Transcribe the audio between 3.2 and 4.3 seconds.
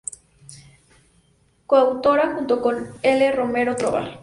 Romero Tobar.